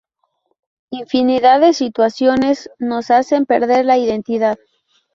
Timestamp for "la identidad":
3.85-4.57